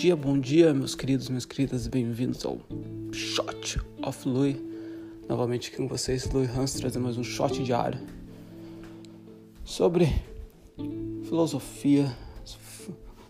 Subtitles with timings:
[0.00, 2.58] dia, bom dia, meus queridos, minhas queridas, bem-vindos ao
[3.12, 4.56] Shot of Louis.
[5.28, 8.00] Novamente aqui com vocês, Louis Hans, trazendo mais um shot diário
[9.62, 10.06] sobre
[11.24, 12.16] filosofia,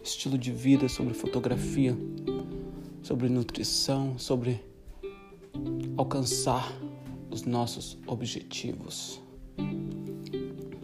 [0.00, 1.98] estilo de vida, sobre fotografia,
[3.02, 4.60] sobre nutrição, sobre
[5.96, 6.72] alcançar
[7.32, 9.20] os nossos objetivos.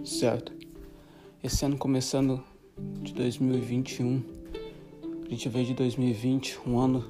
[0.04, 0.52] Certo?
[1.44, 2.42] Esse ano começando
[3.02, 4.35] de 2021
[5.26, 7.04] a gente veio de 2020, um ano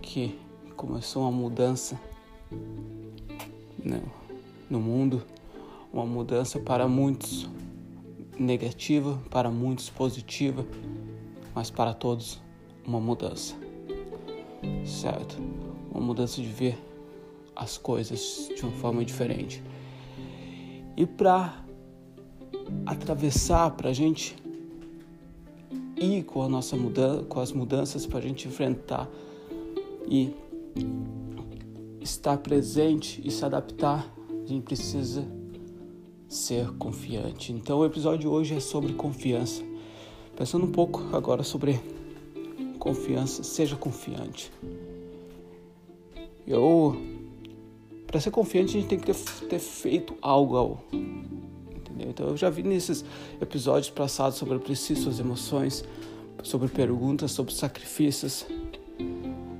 [0.00, 0.38] que
[0.76, 2.00] começou uma mudança
[3.84, 4.00] né,
[4.70, 5.24] no mundo,
[5.92, 7.48] uma mudança para muitos
[8.38, 10.64] negativa, para muitos positiva,
[11.52, 12.40] mas para todos
[12.86, 13.56] uma mudança,
[14.86, 15.36] certo?
[15.90, 16.78] Uma mudança de ver
[17.56, 19.60] as coisas de uma forma diferente.
[20.96, 21.60] E para
[22.86, 24.43] atravessar, para a gente
[26.04, 29.08] ir com a nossa mudança, com as mudanças para a gente enfrentar
[30.06, 30.30] e
[32.00, 34.12] estar presente e se adaptar,
[34.44, 35.26] a gente precisa
[36.28, 37.52] ser confiante.
[37.52, 39.62] Então o episódio de hoje é sobre confiança.
[40.36, 41.80] Pensando um pouco agora sobre
[42.78, 44.52] confiança, seja confiante.
[46.46, 46.96] Eu
[48.06, 49.16] para ser confiante a gente tem que ter,
[49.48, 50.78] ter feito algo
[51.94, 52.10] entendeu?
[52.10, 53.04] Então eu já vi nesses
[53.40, 55.84] episódios passados sobre preciso suas emoções,
[56.42, 58.44] sobre perguntas, sobre sacrifícios,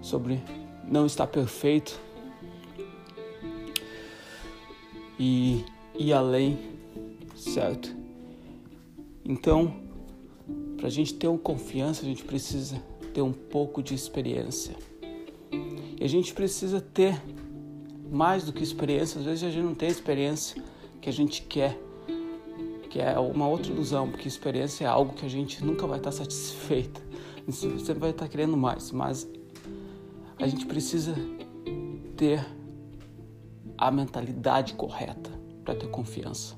[0.02, 0.42] sobre
[0.86, 1.98] não estar perfeito
[5.18, 5.64] e
[5.96, 6.58] ir além,
[7.36, 7.94] certo?
[9.24, 9.76] Então,
[10.76, 12.82] para a gente ter uma confiança, a gente precisa
[13.14, 14.74] ter um pouco de experiência.
[15.50, 17.18] E a gente precisa ter
[18.10, 19.18] mais do que experiência.
[19.18, 20.62] Às vezes a gente não tem a experiência
[21.00, 21.78] que a gente quer
[22.94, 26.12] que é uma outra ilusão, porque experiência é algo que a gente nunca vai estar
[26.12, 27.02] satisfeito,
[27.44, 29.28] você vai estar querendo mais, mas
[30.38, 31.12] a gente precisa
[32.16, 32.46] ter
[33.76, 35.28] a mentalidade correta
[35.64, 36.54] para ter confiança.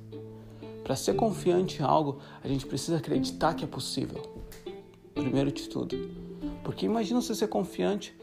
[0.85, 4.21] Para ser confiante em algo, a gente precisa acreditar que é possível.
[5.15, 5.97] Primeiro de tudo.
[6.63, 8.15] Porque imagina você ser confiante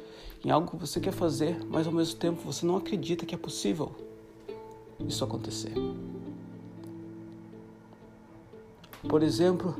[0.46, 3.40] em algo que você quer fazer, mas ao mesmo tempo você não acredita que é
[3.40, 3.92] possível
[5.00, 5.74] isso acontecer.
[9.08, 9.76] Por exemplo,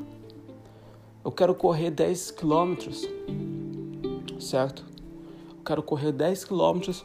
[1.24, 3.08] eu quero correr 10 quilômetros,
[4.38, 4.84] certo?
[5.50, 7.04] Eu quero correr 10 quilômetros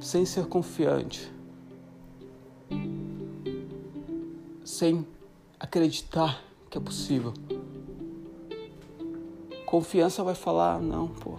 [0.00, 1.32] sem ser confiante,
[4.64, 5.06] sem
[5.58, 7.32] acreditar que é possível.
[9.64, 11.38] Confiança vai falar: não, pô.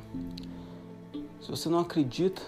[1.42, 2.42] Se você não acredita,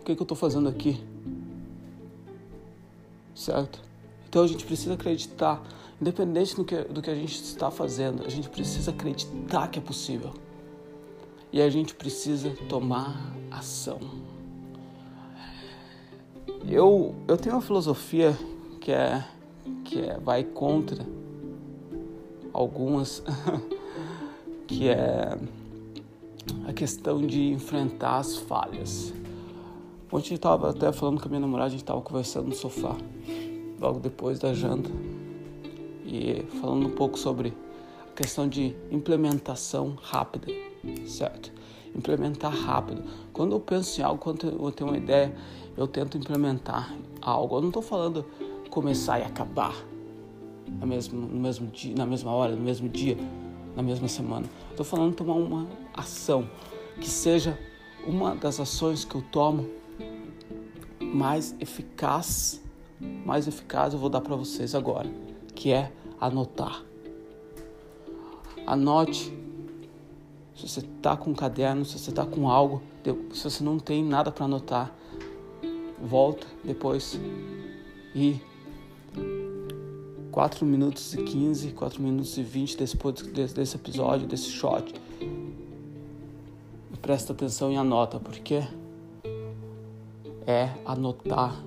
[0.00, 1.15] o que, que eu estou fazendo aqui?
[3.46, 3.80] Certo?
[4.28, 5.62] Então a gente precisa acreditar,
[6.00, 9.82] independente do que, do que a gente está fazendo, a gente precisa acreditar que é
[9.82, 10.32] possível.
[11.52, 13.16] E a gente precisa tomar
[13.50, 14.00] ação.
[16.68, 18.36] Eu, eu tenho uma filosofia
[18.80, 19.24] que é
[19.84, 21.06] que é, vai contra
[22.52, 23.22] algumas,
[24.66, 25.38] que é
[26.66, 29.12] a questão de enfrentar as falhas.
[30.10, 32.96] Ontem eu estava até falando com a minha namorada, a gente estava conversando no sofá,
[33.80, 34.88] logo depois da janta,
[36.04, 37.52] e falando um pouco sobre
[38.08, 40.46] a questão de implementação rápida,
[41.06, 41.52] certo?
[41.92, 43.02] Implementar rápido.
[43.32, 45.34] Quando eu penso em algo, quando eu tenho uma ideia,
[45.76, 47.56] eu tento implementar algo.
[47.56, 48.24] Eu não estou falando
[48.70, 49.74] começar e acabar
[50.68, 53.18] no mesmo, no mesmo dia, na mesma hora, no mesmo dia,
[53.74, 54.46] na mesma semana.
[54.70, 56.48] Estou falando tomar uma ação
[57.00, 57.58] que seja
[58.06, 59.68] uma das ações que eu tomo
[61.14, 62.62] mais eficaz,
[63.24, 65.08] mais eficaz eu vou dar para vocês agora,
[65.54, 66.82] que é anotar.
[68.66, 69.32] Anote.
[70.54, 72.82] Se você está com um caderno, se você está com algo,
[73.32, 74.90] se você não tem nada para anotar,
[76.02, 77.20] volta depois
[78.14, 78.40] e
[80.32, 84.94] 4 minutos e 15, 4 minutos e 20 depois desse episódio, desse shot.
[87.02, 88.62] Presta atenção e anota, porque
[90.46, 91.60] é anotar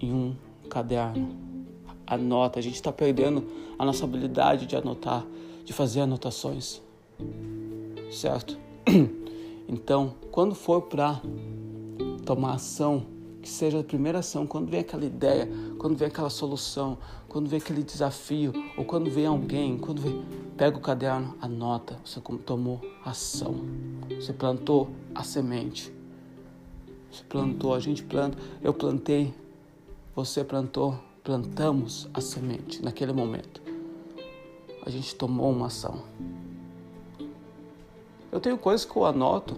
[0.00, 0.36] em um
[0.68, 1.36] caderno.
[2.06, 3.44] Anota, a gente está perdendo
[3.78, 5.24] a nossa habilidade de anotar,
[5.64, 6.82] de fazer anotações,
[8.10, 8.58] certo?
[9.66, 11.22] Então, quando for para
[12.26, 13.06] tomar ação,
[13.40, 15.48] que seja a primeira ação, quando vem aquela ideia,
[15.78, 16.98] quando vem aquela solução,
[17.28, 20.22] quando vem aquele desafio, ou quando vem alguém, quando vem,
[20.56, 23.54] pega o caderno, anota, você tomou ação,
[24.08, 25.90] você plantou a semente.
[27.14, 29.32] Você plantou, a gente planta, eu plantei,
[30.16, 33.62] você plantou, plantamos a semente naquele momento.
[34.84, 36.02] a gente tomou uma ação.
[38.32, 39.56] Eu tenho coisas que eu anoto,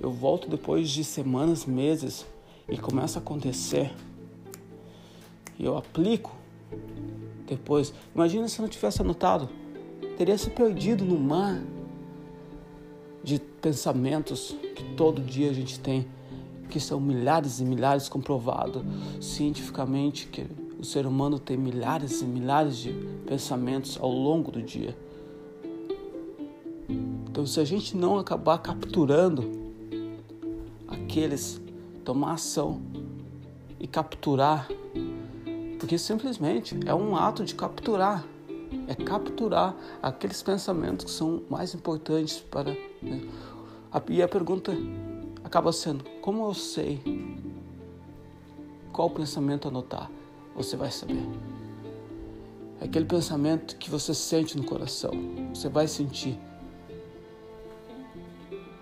[0.00, 2.24] eu volto depois de semanas, meses
[2.66, 3.92] e começa a acontecer.
[5.58, 6.34] E eu aplico
[7.46, 7.92] depois.
[8.14, 9.50] Imagina se eu não tivesse anotado,
[10.16, 11.62] teria se perdido no mar
[13.22, 16.06] de pensamentos que todo dia a gente tem,
[16.72, 18.82] que são milhares e milhares comprovado
[19.20, 20.46] cientificamente que
[20.80, 22.94] o ser humano tem milhares e milhares de
[23.26, 24.96] pensamentos ao longo do dia.
[26.88, 29.52] Então, se a gente não acabar capturando
[30.88, 31.60] aqueles,
[32.06, 32.80] tomar ação
[33.78, 34.66] e capturar,
[35.78, 38.24] porque simplesmente é um ato de capturar,
[38.88, 42.74] é capturar aqueles pensamentos que são mais importantes para.
[43.02, 43.28] Né?
[44.08, 44.72] E a pergunta
[45.52, 46.98] acaba sendo: como eu sei
[48.90, 50.10] qual pensamento anotar?
[50.54, 51.26] você vai saber.
[52.80, 55.12] É aquele pensamento que você sente no coração,
[55.54, 56.38] você vai sentir.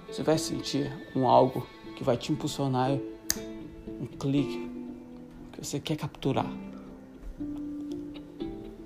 [0.09, 4.69] Você vai sentir um algo que vai te impulsionar, um clique
[5.53, 6.51] que você quer capturar.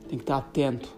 [0.09, 0.89] Tem que estar atento.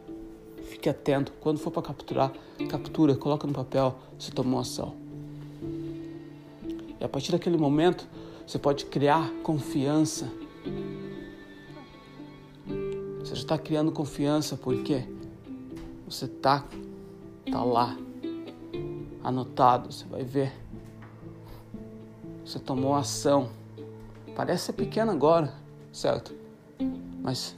[0.65, 1.33] Fique atento.
[1.41, 2.33] Quando for para capturar,
[2.69, 5.06] captura, coloca no papel, você tomou ação.
[7.01, 8.07] E a partir daquele momento,
[8.47, 10.31] você pode criar confiança
[13.27, 15.05] você já está criando confiança porque
[16.07, 16.65] você está
[17.51, 17.97] tá lá,
[19.25, 20.53] anotado, você vai ver.
[22.45, 23.49] Você tomou ação.
[24.37, 25.53] Parece ser pequena agora,
[25.93, 26.33] certo?
[27.21, 27.57] Mas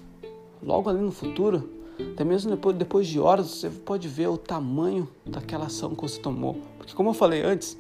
[0.63, 1.69] logo ali no futuro,
[2.15, 6.19] até mesmo depois, depois de horas, você pode ver o tamanho daquela ação que você
[6.19, 6.63] tomou.
[6.79, 7.79] Porque como eu falei antes,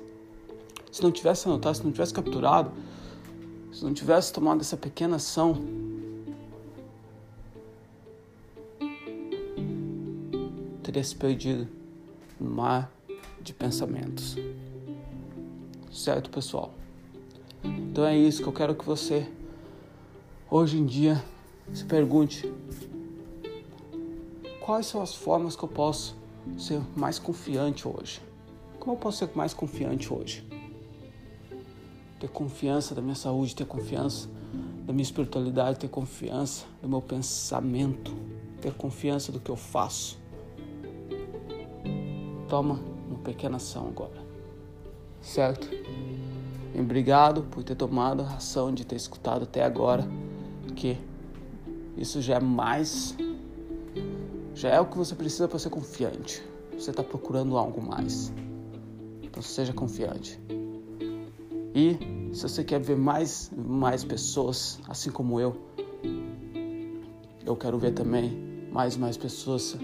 [0.90, 2.72] se não tivesse anotado, se não tivesse capturado,
[3.72, 5.56] se não tivesse tomado essa pequena ação,
[10.82, 11.68] teria se perdido
[12.40, 12.90] no mar
[13.40, 14.36] de pensamentos.
[15.92, 16.72] Certo, pessoal?
[17.62, 19.28] Então é isso que eu quero que você,
[20.50, 21.22] hoje em dia,
[21.74, 22.50] se pergunte:
[24.60, 26.16] quais são as formas que eu posso
[26.56, 28.22] ser mais confiante hoje?
[28.80, 30.47] Como eu posso ser mais confiante hoje?
[32.18, 34.28] Ter confiança da minha saúde, ter confiança
[34.84, 38.12] da minha espiritualidade, ter confiança do meu pensamento,
[38.60, 40.18] ter confiança do que eu faço
[42.48, 44.20] toma uma pequena ação agora,
[45.20, 45.68] certo?
[46.78, 50.08] obrigado por ter tomado a ação de ter escutado até agora,
[50.76, 50.96] que
[51.96, 53.16] isso já é mais,
[54.54, 56.42] já é o que você precisa para ser confiante.
[56.72, 58.32] Você está procurando algo mais,
[59.20, 60.40] então seja confiante.
[61.74, 65.56] E se você quer ver mais, mais pessoas, assim como eu,
[67.44, 69.76] eu quero ver também mais e mais pessoas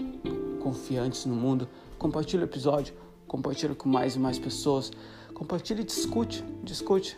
[0.61, 1.67] confiantes no mundo
[1.97, 2.93] Compartilhe o episódio,
[3.27, 4.91] compartilhe com mais e mais pessoas.
[5.33, 7.17] Compartilhe e discute, discute.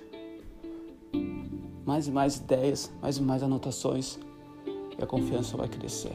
[1.86, 4.20] Mais e mais ideias, mais e mais anotações.
[4.98, 6.14] E a confiança vai crescer.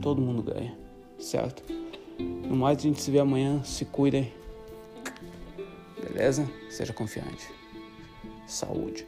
[0.00, 0.76] Todo mundo ganha,
[1.18, 1.62] certo?
[2.18, 3.62] No mais, a gente se vê amanhã.
[3.62, 4.32] Se cuidem.
[6.16, 6.48] Beleza?
[6.70, 7.46] Seja confiante.
[8.46, 9.06] Saúde.